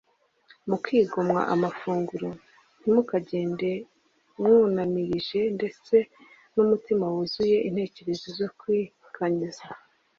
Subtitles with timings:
[0.67, 2.29] mu kwigomwa amafunguro,
[2.79, 3.71] ntimukagende
[4.39, 5.95] mwunamirije ndetse
[6.55, 9.65] n’umutima wuzuye intekerezo zo kwikanyiza